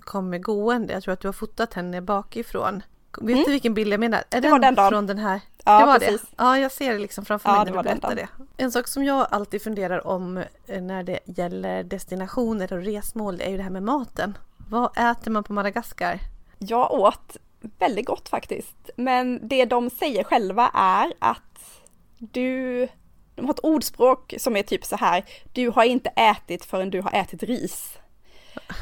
[0.00, 0.92] kommer gående.
[0.92, 2.82] Jag tror att du har fotat henne bakifrån.
[3.20, 3.44] Vet mm.
[3.44, 4.18] du vilken bild jag menar?
[4.30, 4.90] Är det den, den dagen.
[4.90, 5.40] från den här?
[5.64, 6.20] Ja, det var precis.
[6.20, 6.26] det.
[6.36, 8.28] Ja, jag ser det liksom framför mig ja, när du berättar det.
[8.56, 13.50] En sak som jag alltid funderar om eh, när det gäller destinationer och resmål är
[13.50, 14.38] ju det här med maten.
[14.56, 16.20] Vad äter man på Madagaskar?
[16.58, 17.36] Jag åt
[17.78, 18.90] väldigt gott faktiskt.
[18.96, 21.82] Men det de säger själva är att
[22.18, 22.88] du,
[23.34, 27.00] de har ett ordspråk som är typ så här, du har inte ätit förrän du
[27.00, 27.98] har ätit ris.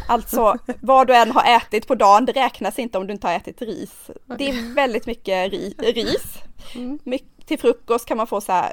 [0.08, 3.34] Alltså vad du än har ätit på dagen, det räknas inte om du inte har
[3.34, 4.10] ätit ris.
[4.38, 6.38] Det är väldigt mycket ri ris.
[6.74, 6.98] Mm.
[7.44, 8.72] Till frukost kan man få så här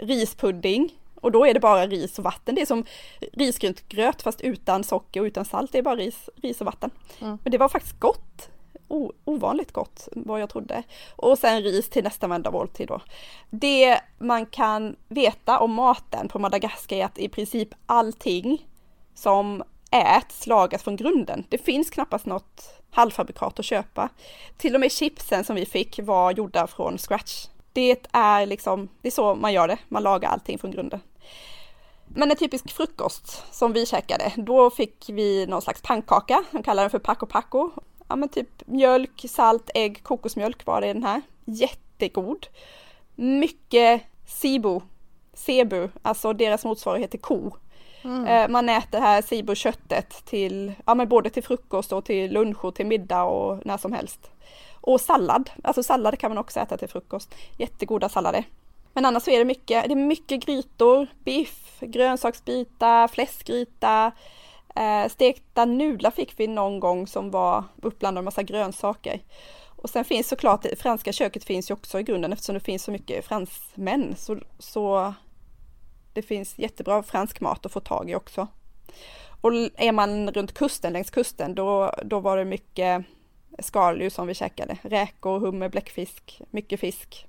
[0.00, 2.54] rispudding och då är det bara ris och vatten.
[2.54, 2.84] Det är som
[3.32, 5.72] risgrynsgröt fast utan socker och utan salt.
[5.72, 6.90] Det är bara ris, ris och vatten.
[7.20, 7.38] Mm.
[7.42, 8.50] Men det var faktiskt gott.
[8.88, 10.82] O, ovanligt gott vad jag trodde.
[11.16, 13.00] Och sen ris till nästa vända måltid då.
[13.50, 18.66] Det man kan veta om maten på Madagaskar är att i princip allting
[19.14, 21.44] som äts lagas från grunden.
[21.48, 24.08] Det finns knappast något halvfabrikat att köpa.
[24.56, 27.46] Till och med chipsen som vi fick var gjorda från scratch.
[27.72, 31.00] Det är liksom, det är så man gör det, man lagar allting från grunden.
[32.08, 36.82] Men en typisk frukost som vi käkade, då fick vi någon slags pannkaka, de kallar
[36.82, 37.70] den för paco paco.
[38.08, 41.22] Ja men typ mjölk, salt, ägg, kokosmjölk var det i den här.
[41.44, 42.46] Jättegod.
[43.14, 44.82] Mycket sibo,
[45.32, 47.56] cebu, alltså deras motsvarighet till ko.
[48.04, 48.26] Mm.
[48.26, 52.74] Eh, man äter här sibo-köttet till, ja men både till frukost och till lunch och
[52.74, 54.30] till middag och när som helst.
[54.80, 57.34] Och sallad, alltså sallad kan man också äta till frukost.
[57.58, 58.44] Jättegoda sallader.
[58.92, 64.12] Men annars så är det mycket, det är mycket grytor, biff, grönsaksbitar, fläskgryta,
[64.76, 69.20] eh, stekta nudlar fick vi någon gång som var uppblandade med massa grönsaker.
[69.76, 72.82] Och sen finns såklart, det franska köket finns ju också i grunden eftersom det finns
[72.82, 75.14] så mycket fransmän så, så
[76.12, 78.48] det finns jättebra fransk mat att få tag i också.
[79.40, 83.04] Och är man runt kusten, längs kusten, då, då var det mycket
[83.58, 84.78] skaldjur som vi käkade.
[84.82, 87.26] Räkor, hummer, bläckfisk, mycket fisk.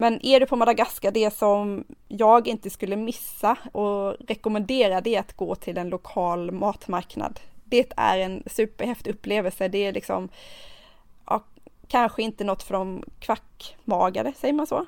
[0.00, 5.20] Men är du på Madagaskar, det som jag inte skulle missa och rekommendera det är
[5.20, 7.40] att gå till en lokal matmarknad.
[7.64, 9.68] Det är en superhäftig upplevelse.
[9.68, 10.28] Det är liksom
[11.26, 11.44] ja,
[11.88, 14.86] kanske inte något för de kvackmagade, säger man så?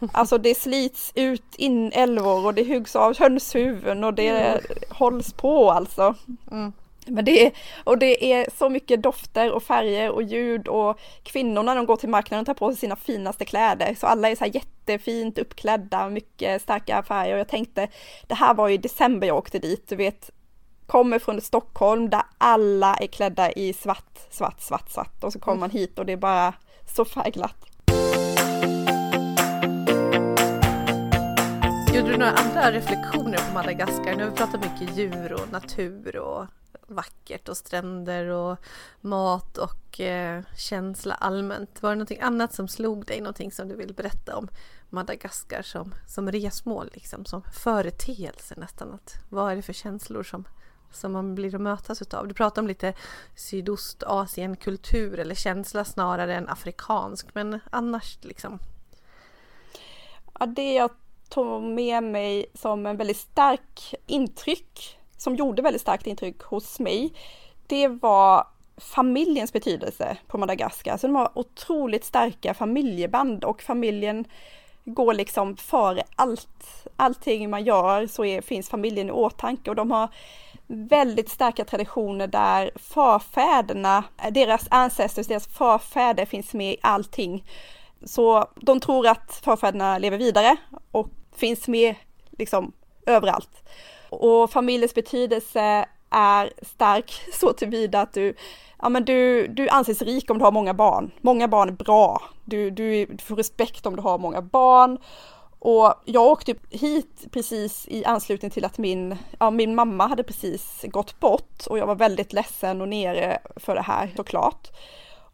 [0.12, 4.60] Alltså det slits ut in älvor och det huggs av hönshuvuden och det mm.
[4.90, 6.14] hålls på alltså.
[6.50, 6.72] Mm.
[7.06, 7.52] Men det är,
[7.84, 12.08] och det är så mycket dofter och färger och ljud och kvinnorna de går till
[12.08, 13.94] marknaden tar på sig sina finaste kläder.
[13.94, 17.34] Så alla är så här jättefint uppklädda, mycket starka färger.
[17.34, 17.88] Och jag tänkte,
[18.26, 20.30] det här var ju i december jag åkte dit, du vet,
[20.86, 25.24] kommer från Stockholm där alla är klädda i svart, svart, svart, svart.
[25.24, 26.54] Och så kommer man hit och det är bara
[26.96, 27.66] så färgglatt.
[31.94, 34.16] Gjorde du några andra reflektioner på Madagaskar?
[34.16, 36.46] Nu har vi pratat mycket djur och natur och
[36.90, 38.58] vackert och stränder och
[39.00, 41.82] mat och eh, känsla allmänt.
[41.82, 43.20] Var det någonting annat som slog dig?
[43.20, 44.48] Någonting som du vill berätta om
[44.88, 48.92] Madagaskar som, som resmål, liksom, som företeelse nästan?
[48.92, 50.44] Att, vad är det för känslor som,
[50.92, 52.28] som man blir att mötas utav?
[52.28, 52.94] Du pratar om lite
[53.36, 58.58] Sydostasien-kultur eller känsla snarare än afrikansk, men annars liksom?
[60.40, 60.90] Ja, det jag
[61.28, 67.12] tog med mig som en väldigt stark intryck som gjorde väldigt starkt intryck hos mig,
[67.66, 70.96] det var familjens betydelse på Madagaskar.
[70.96, 74.24] Så de har otroligt starka familjeband och familjen
[74.84, 76.86] går liksom före allt.
[76.96, 80.08] Allting man gör så är, finns familjen i åtanke och de har
[80.66, 87.44] väldigt starka traditioner där förfäderna, deras ancestors, deras förfäder finns med i allting.
[88.04, 90.56] Så de tror att förfäderna lever vidare
[90.90, 91.94] och finns med
[92.30, 92.72] liksom
[93.06, 93.62] överallt.
[94.10, 98.34] Och familjens betydelse är stark så tillvida att du,
[98.82, 101.10] ja men du, du anses rik om du har många barn.
[101.20, 102.22] Många barn är bra.
[102.44, 104.98] Du, du, du får respekt om du har många barn.
[105.58, 110.84] Och jag åkte hit precis i anslutning till att min, ja, min mamma hade precis
[110.88, 114.68] gått bort och jag var väldigt ledsen och nere för det här såklart.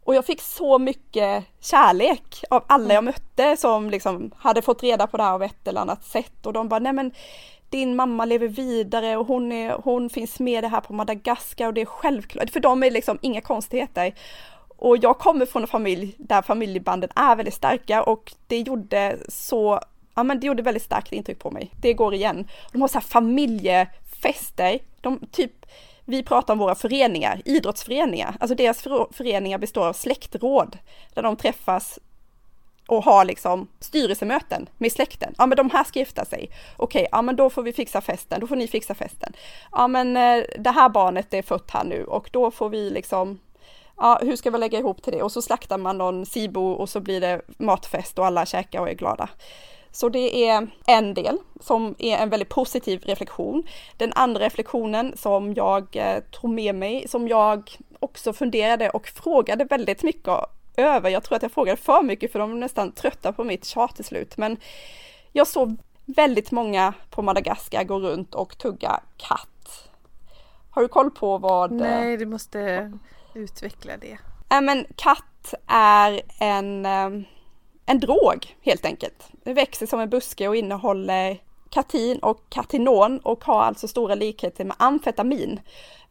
[0.03, 5.07] Och jag fick så mycket kärlek av alla jag mötte som liksom hade fått reda
[5.07, 7.11] på det här av ett eller annat sätt och de bara, nej men
[7.69, 11.73] din mamma lever vidare och hon, är, hon finns med det här på Madagaskar och
[11.73, 14.13] det är självklart, för dem är liksom inga konstigheter.
[14.77, 19.79] Och jag kommer från en familj där familjebanden är väldigt starka och det gjorde så,
[20.15, 21.71] ja men det gjorde väldigt starkt intryck på mig.
[21.81, 22.47] Det går igen.
[22.71, 25.65] De har så här familjefester, de typ
[26.05, 30.77] vi pratar om våra föreningar, idrottsföreningar, alltså deras föreningar består av släktråd
[31.13, 31.99] där de träffas
[32.87, 35.35] och har liksom styrelsemöten med släkten.
[35.37, 36.49] Ja men de här ska gifta sig.
[36.77, 39.33] Okej, ja men då får vi fixa festen, då får ni fixa festen.
[39.71, 43.39] Ja men eh, det här barnet är fött här nu och då får vi liksom
[43.99, 45.23] Ja, hur ska vi lägga ihop till det?
[45.23, 48.89] Och så slaktar man någon sibo och så blir det matfest och alla käkar och
[48.89, 49.29] är glada.
[49.91, 53.63] Så det är en del som är en väldigt positiv reflektion.
[53.97, 59.65] Den andra reflektionen som jag eh, tog med mig, som jag också funderade och frågade
[59.65, 60.33] väldigt mycket
[60.77, 61.09] över.
[61.09, 63.95] Jag tror att jag frågade för mycket för de var nästan trötta på mitt tjat
[63.95, 64.37] till slut.
[64.37, 64.57] Men
[65.31, 69.89] jag såg väldigt många på Madagaskar gå runt och tugga katt.
[70.69, 71.71] Har du koll på vad?
[71.71, 72.91] Nej, du måste
[73.33, 74.17] utveckla det.
[74.49, 77.09] Äh, men katt är en, eh,
[77.85, 79.29] en drog helt enkelt.
[79.43, 84.65] Det växer som en buske och innehåller katin och katinon och har alltså stora likheter
[84.65, 85.59] med amfetamin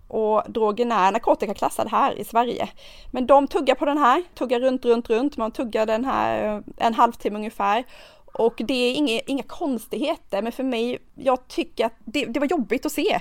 [0.09, 2.69] och drogen är narkotikaklassad här i Sverige.
[3.11, 5.37] Men de tuggar på den här, tuggar runt, runt, runt.
[5.37, 7.85] Man tuggar den här en halvtimme ungefär.
[8.38, 12.47] Och det är inga, inga konstigheter, men för mig, jag tycker att det, det var
[12.47, 13.21] jobbigt att se.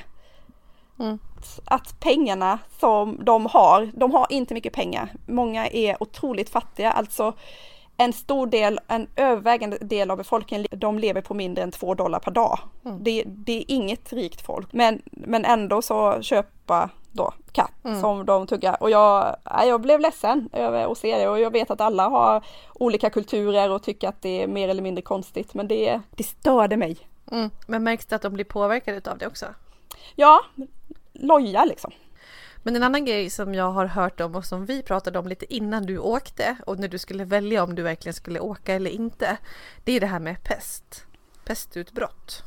[1.00, 1.20] Mm.
[1.66, 5.14] Att pengarna som de har, de har inte mycket pengar.
[5.26, 7.34] Många är otroligt fattiga, alltså
[7.98, 12.20] en stor del, en övervägande del av befolkningen, de lever på mindre än två dollar
[12.20, 12.60] per dag.
[12.86, 13.04] Mm.
[13.04, 18.02] Det, det, är inget rikt folk, men, men ändå så köpa då katt mm.
[18.02, 18.84] som de tuggar.
[18.84, 22.46] Och jag, jag blev ledsen över att se det och jag vet att alla har
[22.74, 26.78] olika kulturer och tycker att det är mer eller mindre konstigt, men det, det störde
[26.78, 26.98] mig.
[27.32, 27.50] Mm.
[27.68, 29.46] Men märks det att de blir påverkade av det också?
[30.16, 30.42] Ja,
[31.14, 31.92] loja liksom.
[32.66, 35.54] Men en annan grej som jag har hört om och som vi pratade om lite
[35.54, 39.38] innan du åkte och när du skulle välja om du verkligen skulle åka eller inte.
[39.84, 41.06] Det är det här med pest.
[41.46, 42.44] Pestutbrott.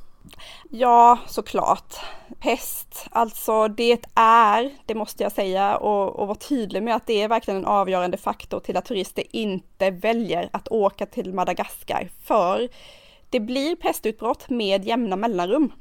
[0.70, 1.94] Ja, såklart.
[2.40, 7.22] Pest, alltså det är, det måste jag säga och, och vara tydlig med att det
[7.22, 12.10] är verkligen en avgörande faktor till att turister inte väljer att åka till Madagaskar.
[12.22, 12.68] För
[13.30, 15.72] det blir pestutbrott med jämna mellanrum.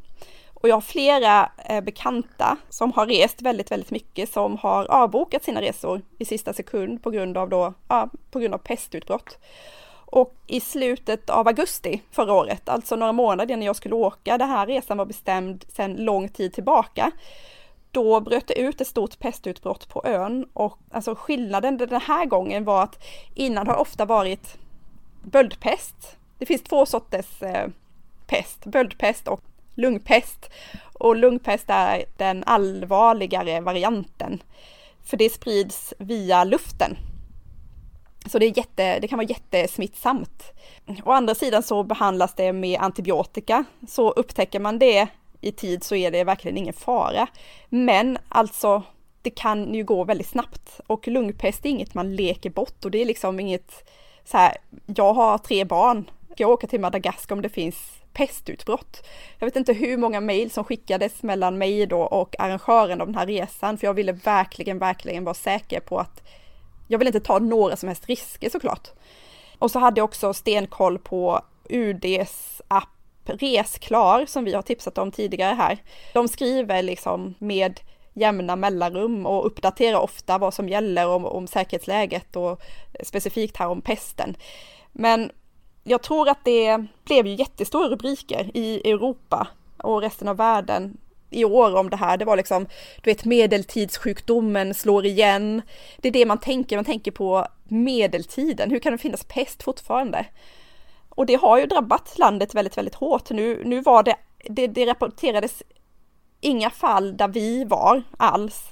[0.61, 5.43] Och jag har flera eh, bekanta som har rest väldigt, väldigt mycket som har avbokat
[5.43, 9.37] sina resor i sista sekund på grund av då, ja, på grund av pestutbrott.
[10.05, 14.49] Och i slutet av augusti förra året, alltså några månader innan jag skulle åka, den
[14.49, 17.11] här resan var bestämd sedan lång tid tillbaka,
[17.91, 22.63] då bröt det ut ett stort pestutbrott på ön och alltså skillnaden den här gången
[22.63, 23.03] var att
[23.35, 24.57] innan har ofta varit
[25.23, 27.67] böldpest det finns två sorters eh,
[28.27, 29.41] pest, böldpest och
[29.77, 30.49] lungpest.
[30.93, 34.43] Och lungpest är den allvarligare varianten.
[35.03, 36.97] För det sprids via luften.
[38.25, 40.43] Så det, är jätte, det kan vara jättesmittsamt.
[41.03, 43.63] Å andra sidan så behandlas det med antibiotika.
[43.87, 45.07] Så upptäcker man det
[45.41, 47.27] i tid så är det verkligen ingen fara.
[47.69, 48.83] Men alltså,
[49.21, 53.01] det kan ju gå väldigt snabbt och lungpest är inget man leker bort och det
[53.01, 53.89] är liksom inget
[54.25, 59.07] så här, jag har tre barn, jag åker till Madagaskar om det finns pestutbrott.
[59.39, 63.15] Jag vet inte hur många mejl som skickades mellan mig då och arrangören av den
[63.15, 66.21] här resan, för jag ville verkligen, verkligen vara säker på att
[66.87, 68.87] jag vill inte ta några som helst risker såklart.
[69.59, 72.89] Och så hade jag också stenkoll på UDs app
[73.29, 75.77] Resklar som vi har tipsat om tidigare här.
[76.13, 77.79] De skriver liksom med
[78.13, 82.61] jämna mellanrum och uppdaterar ofta vad som gäller om, om säkerhetsläget och
[83.03, 84.37] specifikt här om pesten.
[84.91, 85.31] Men
[85.87, 89.47] jag tror att det blev ju jättestora rubriker i Europa
[89.77, 90.97] och resten av världen
[91.29, 92.17] i år om det här.
[92.17, 92.67] Det var liksom,
[93.01, 95.61] du vet, medeltidssjukdomen slår igen.
[95.97, 98.71] Det är det man tänker, man tänker på medeltiden.
[98.71, 100.25] Hur kan det finnas pest fortfarande?
[101.09, 103.29] Och det har ju drabbat landet väldigt, väldigt hårt.
[103.29, 104.15] Nu, nu var det,
[104.49, 105.63] det, det rapporterades
[106.41, 108.71] inga fall där vi var alls.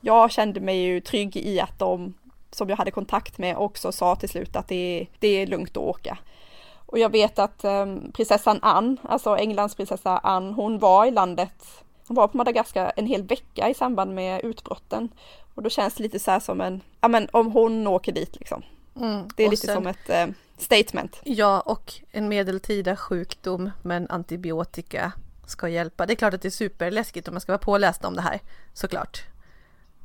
[0.00, 2.14] Jag kände mig ju trygg i att de
[2.50, 5.76] som jag hade kontakt med också sa till slut att det, det är lugnt att
[5.76, 6.18] åka.
[6.94, 11.82] Och jag vet att um, prinsessan Anne, alltså Englands prinsessa Anne, hon var i landet,
[12.06, 15.08] hon var på Madagaskar en hel vecka i samband med utbrotten.
[15.54, 18.36] Och då känns det lite så här som en, ja men om hon åker dit
[18.36, 18.62] liksom.
[18.96, 21.20] Mm, det är lite sen, som ett uh, statement.
[21.24, 25.12] Ja, och en medeltida sjukdom men antibiotika
[25.46, 26.06] ska hjälpa.
[26.06, 28.40] Det är klart att det är superläskigt om man ska vara påläst om det här,
[28.72, 29.22] såklart.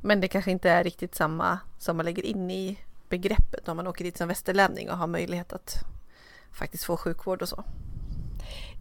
[0.00, 3.86] Men det kanske inte är riktigt samma som man lägger in i begreppet om man
[3.86, 5.84] åker dit som västerlänning och har möjlighet att
[6.52, 7.64] faktiskt få sjukvård och så.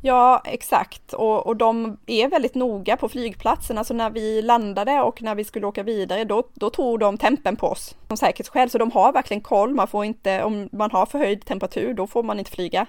[0.01, 1.13] Ja, exakt.
[1.13, 3.77] Och, och de är väldigt noga på flygplatsen.
[3.77, 7.55] Alltså när vi landade och när vi skulle åka vidare, då, då tog de tempen
[7.55, 8.69] på oss som säkerhetsskäl.
[8.69, 9.73] Så de har verkligen koll.
[9.73, 12.85] Man får inte, om man har förhöjd temperatur, då får man inte flyga.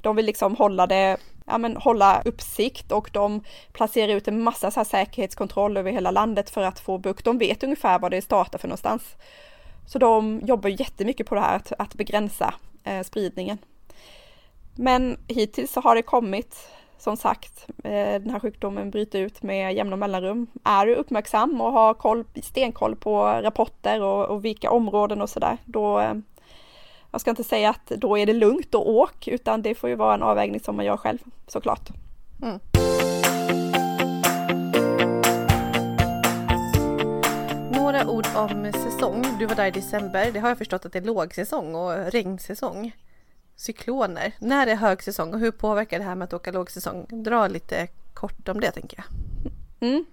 [0.00, 1.16] De vill liksom hålla det,
[1.46, 6.10] ja men hålla uppsikt och de placerar ut en massa så här säkerhetskontroll över hela
[6.10, 7.24] landet för att få bukt.
[7.24, 9.16] De vet ungefär var det startar för någonstans.
[9.86, 13.58] Så de jobbar jättemycket på det här att, att begränsa eh, spridningen.
[14.80, 16.56] Men hittills så har det kommit,
[16.98, 20.46] som sagt, eh, den här sjukdomen bryter ut med jämna mellanrum.
[20.64, 25.58] Är du uppmärksam och har koll, stenkoll på rapporter och, och vilka områden och sådär,
[25.64, 26.14] då eh,
[27.10, 29.96] jag ska inte säga att då är det lugnt och åk, utan det får ju
[29.96, 31.88] vara en avvägning som man gör själv såklart.
[32.42, 32.60] Mm.
[37.72, 39.24] Några ord om säsong.
[39.38, 40.30] Du var där i december.
[40.32, 42.92] Det har jag förstått att det är lågsäsong och regnsäsong
[43.58, 44.32] cykloner.
[44.38, 47.06] När är högsäsong och hur påverkar det här med att åka lågsäsong?
[47.08, 49.06] Dra lite kort om det tänker jag.
[49.88, 50.04] Mm.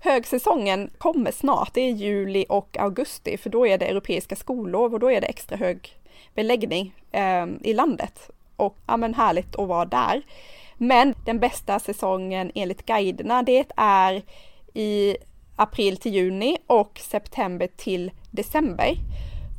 [0.00, 5.00] Högsäsongen kommer snart, det är juli och augusti för då är det europeiska skollov och
[5.00, 5.98] då är det extra hög
[6.34, 8.30] beläggning eh, i landet.
[8.56, 10.22] Och ja men härligt att vara där.
[10.76, 14.22] Men den bästa säsongen enligt guiderna det är
[14.74, 15.16] i
[15.56, 18.94] april till juni och september till december.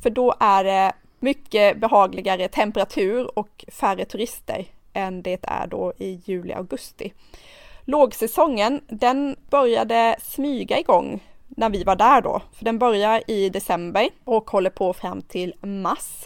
[0.04, 6.22] För då är det mycket behagligare temperatur och färre turister än det är då i
[6.26, 7.14] juli-augusti.
[7.86, 14.10] Lågsäsongen, den började smyga igång när vi var där då, för den börjar i december
[14.24, 16.26] och håller på fram till mars.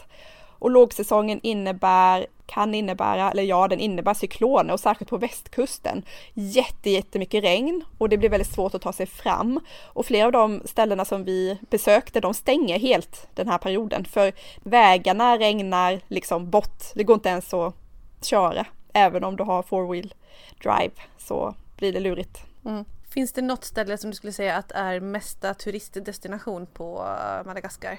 [0.62, 6.02] Och lågsäsongen innebär, kan innebära, eller ja, den innebär cykloner och särskilt på västkusten.
[6.34, 9.60] Jätte, jättemycket regn och det blir väldigt svårt att ta sig fram.
[9.82, 14.32] Och flera av de ställena som vi besökte, de stänger helt den här perioden för
[14.62, 16.82] vägarna regnar liksom bort.
[16.94, 17.74] Det går inte ens att
[18.22, 18.66] köra.
[18.92, 20.14] Även om du har four wheel
[20.62, 22.38] drive så blir det lurigt.
[22.64, 22.84] Mm.
[23.08, 27.98] Finns det något ställe som du skulle säga att är mesta turistdestination på eh, Madagaskar?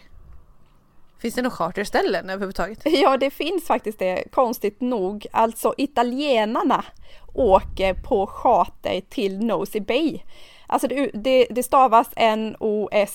[1.24, 2.82] Finns det några charterställen överhuvudtaget?
[2.86, 5.26] Ja, det finns faktiskt det, konstigt nog.
[5.32, 6.86] Alltså italienarna
[7.34, 10.20] åker på charter till Nosy Bay.
[10.68, 13.06] Alltså det, det, det stavas N-O-S-Y-B-E.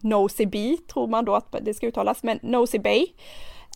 [0.00, 3.06] Nosy Bay tror man då att det ska uttalas, men Nosy Bay.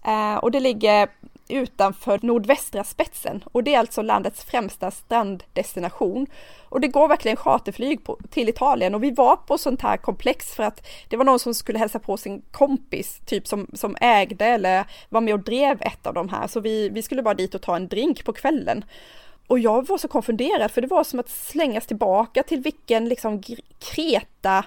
[0.04, 1.08] Eh, och det ligger
[1.48, 6.26] utanför nordvästra spetsen och det är alltså landets främsta stranddestination.
[6.68, 10.54] Och det går verkligen charterflyg på, till Italien och vi var på sånt här komplex
[10.54, 14.46] för att det var någon som skulle hälsa på sin kompis, typ som, som ägde
[14.46, 17.54] eller var med och drev ett av de här, så vi, vi skulle bara dit
[17.54, 18.84] och ta en drink på kvällen.
[19.46, 23.42] Och jag var så konfunderad för det var som att slängas tillbaka till vilken liksom
[23.78, 24.64] Kreta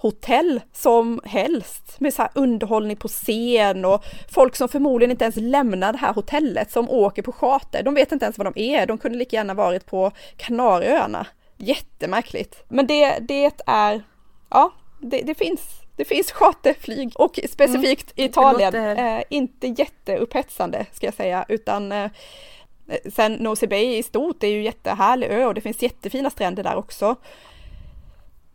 [0.00, 5.36] hotell som helst med så här underhållning på scen och folk som förmodligen inte ens
[5.36, 7.82] lämnar det här hotellet som åker på charter.
[7.82, 8.86] De vet inte ens vad de är.
[8.86, 11.26] De kunde lika gärna varit på Kanarieöarna.
[11.56, 12.64] Jättemärkligt.
[12.68, 14.02] Men det, det är,
[14.50, 15.60] ja, det, det finns
[15.96, 19.16] det finns charterflyg och specifikt mm, Italien, låter...
[19.16, 22.10] eh, inte jätteupphetsande ska jag säga, utan eh,
[23.12, 26.76] sen Nosy Bay i stort är ju jättehärlig ö och det finns jättefina stränder där
[26.76, 27.16] också.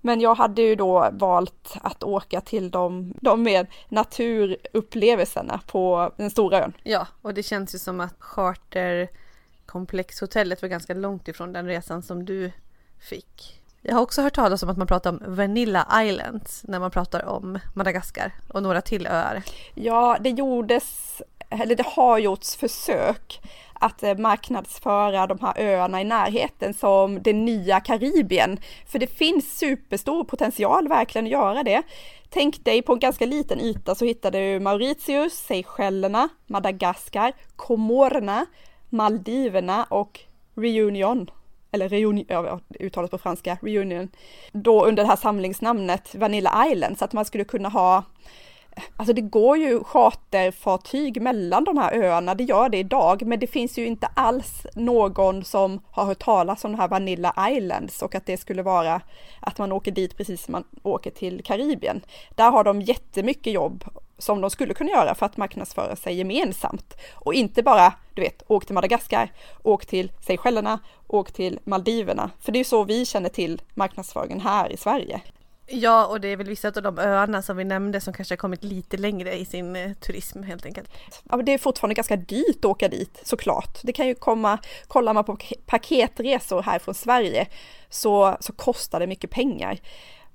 [0.05, 6.29] Men jag hade ju då valt att åka till de, de mer naturupplevelserna på den
[6.29, 6.73] stora ön.
[6.83, 12.25] Ja, och det känns ju som att charterkomplexhotellet var ganska långt ifrån den resan som
[12.25, 12.51] du
[12.99, 13.61] fick.
[13.81, 17.25] Jag har också hört talas om att man pratar om Vanilla Islands när man pratar
[17.25, 19.43] om Madagaskar och några till öar.
[19.73, 21.21] Ja, det gjordes,
[21.61, 23.41] eller det har gjorts försök
[23.73, 28.59] att eh, marknadsföra de här öarna i närheten som det nya Karibien.
[28.87, 31.83] För det finns superstor potential verkligen att göra det.
[32.29, 38.45] Tänk dig på en ganska liten yta så hittar du Mauritius, Seychellerna, Madagaskar, Komorerna,
[38.89, 40.19] Maldiverna och
[40.55, 41.29] Reunion
[41.71, 44.09] eller reunion, ja, uttalas på franska, reunion,
[44.51, 48.03] då under det här samlingsnamnet Vanilla Island, så att man skulle kunna ha
[48.97, 53.47] Alltså det går ju charterfartyg mellan de här öarna, det gör det idag, men det
[53.47, 58.15] finns ju inte alls någon som har hört talas om de här Vanilla Islands och
[58.15, 59.01] att det skulle vara
[59.39, 62.01] att man åker dit precis som man åker till Karibien.
[62.35, 63.83] Där har de jättemycket jobb
[64.17, 68.43] som de skulle kunna göra för att marknadsföra sig gemensamt och inte bara, du vet,
[68.47, 69.31] åk till Madagaskar,
[69.63, 74.71] åk till Seychellerna, åk till Maldiverna, för det är så vi känner till marknadsföringen här
[74.71, 75.21] i Sverige.
[75.67, 78.37] Ja, och det är väl vissa av de öarna som vi nämnde som kanske har
[78.37, 80.89] kommit lite längre i sin eh, turism helt enkelt.
[81.29, 83.79] Ja, men det är fortfarande ganska dyrt att åka dit såklart.
[83.83, 84.57] Det kan ju komma,
[84.87, 87.47] kollar man på paketresor här från Sverige
[87.89, 89.79] så, så kostar det mycket pengar.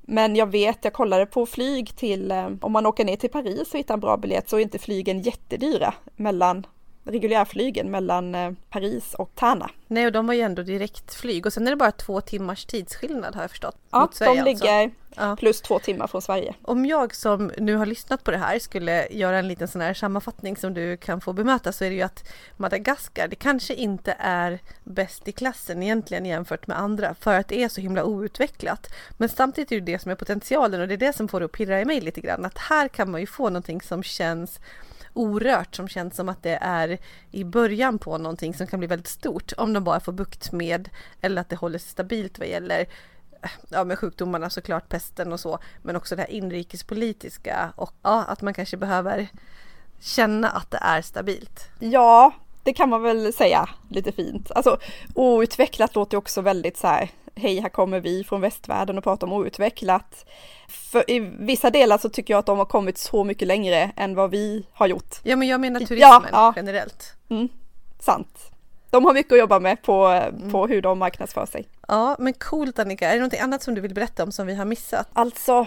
[0.01, 3.73] Men jag vet, jag kollade på flyg till, eh, om man åker ner till Paris
[3.73, 6.67] och hittar en bra biljett så är inte flygen jättedyra mellan
[7.05, 9.71] reguljärflygen mellan eh, Paris och Tana.
[9.87, 13.35] Nej, och de var ju ändå direktflyg och sen är det bara två timmars tidsskillnad
[13.35, 13.77] har jag förstått.
[13.91, 14.45] Ja, de alltså.
[14.45, 15.00] ligger alltså.
[15.39, 16.55] Plus två timmar från Sverige.
[16.63, 19.95] Om jag som nu har lyssnat på det här skulle göra en liten sån här
[19.95, 24.17] sammanfattning som du kan få bemöta så är det ju att Madagaskar, det kanske inte
[24.19, 28.87] är bäst i klassen egentligen jämfört med andra för att det är så himla outvecklat.
[29.17, 31.47] Men samtidigt är det det som är potentialen och det är det som får det
[31.47, 34.61] att pirra i mig lite grann att här kan man ju få någonting som känns
[35.13, 36.99] orört som känns som att det är
[37.31, 40.89] i början på någonting som kan bli väldigt stort om de bara får bukt med
[41.21, 42.87] eller att det håller sig stabilt vad gäller
[43.69, 48.43] ja, med sjukdomarna såklart, pesten och så, men också det här inrikespolitiska och ja, att
[48.43, 49.29] man kanske behöver
[50.01, 51.69] känna att det är stabilt.
[51.79, 52.33] Ja,
[52.63, 54.51] det kan man väl säga lite fint.
[54.51, 54.79] Alltså
[55.15, 59.33] outvecklat låter också väldigt så här, hej här kommer vi från västvärlden och pratar om
[59.33, 60.27] outvecklat.
[60.69, 64.15] För i vissa delar så tycker jag att de har kommit så mycket längre än
[64.15, 65.17] vad vi har gjort.
[65.23, 66.53] Ja men jag menar turismen ja, ja.
[66.57, 67.13] generellt.
[67.29, 67.49] Mm,
[68.01, 68.51] sant.
[68.91, 70.51] De har mycket att jobba med på, mm.
[70.51, 71.69] på hur de marknadsför sig.
[71.89, 74.55] Ja men coolt Annika, är det något annat som du vill berätta om som vi
[74.55, 75.09] har missat?
[75.13, 75.67] Alltså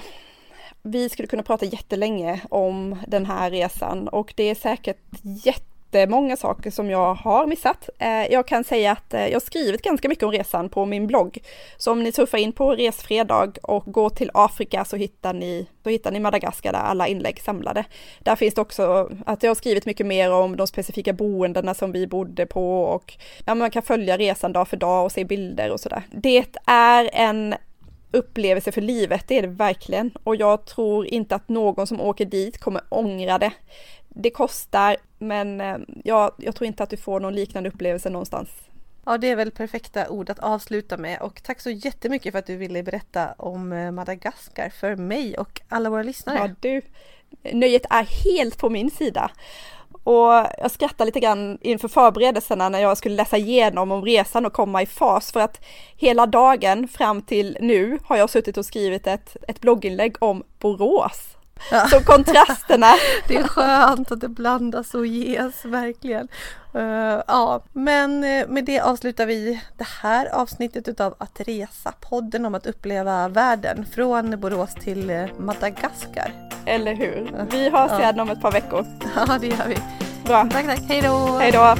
[0.81, 6.37] vi skulle kunna prata jättelänge om den här resan och det är säkert jätte jättemånga
[6.37, 7.89] saker som jag har missat.
[7.99, 11.07] Eh, jag kan säga att eh, jag har skrivit ganska mycket om resan på min
[11.07, 11.39] blogg.
[11.77, 15.89] Så om ni surfar in på Resfredag och går till Afrika så hittar ni, då
[15.89, 17.85] hittar ni Madagaskar där alla inlägg samlade.
[18.19, 21.91] Där finns det också att jag har skrivit mycket mer om de specifika boendena som
[21.91, 23.13] vi bodde på och
[23.45, 26.03] ja, man kan följa resan dag för dag och se bilder och sådär.
[26.11, 27.55] Det är en
[28.13, 30.11] upplevelse för livet, det är det verkligen.
[30.23, 33.51] Och jag tror inte att någon som åker dit kommer ångra det
[34.13, 38.49] det kostar, men eh, jag, jag tror inte att du får någon liknande upplevelse någonstans.
[39.05, 42.45] Ja, det är väl perfekta ord att avsluta med och tack så jättemycket för att
[42.45, 46.37] du ville berätta om eh, Madagaskar för mig och alla våra lyssnare.
[46.37, 46.81] Ja, du,
[47.53, 49.31] nöjet är helt på min sida.
[50.03, 54.53] Och jag skrattar lite grann inför förberedelserna när jag skulle läsa igenom om resan och
[54.53, 59.07] komma i fas för att hela dagen fram till nu har jag suttit och skrivit
[59.07, 61.37] ett, ett blogginlägg om Borås.
[61.71, 61.87] Ja.
[61.87, 62.87] Så kontrasterna.
[63.27, 66.27] det är skönt att det blandas och ges, verkligen.
[66.75, 72.45] Uh, ja, men eh, med det avslutar vi det här avsnittet utav Att resa, podden
[72.45, 76.31] om att uppleva världen från Borås till eh, Madagaskar.
[76.65, 77.45] Eller hur?
[77.51, 78.85] Vi hörs igen om ett par veckor.
[79.15, 79.77] Ja, det gör vi.
[80.23, 80.49] Bra.
[80.51, 80.81] Tack, tack.
[80.87, 81.37] Hej då!
[81.39, 81.75] Hej då!